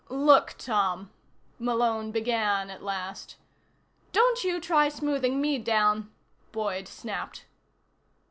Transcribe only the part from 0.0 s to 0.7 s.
"Look,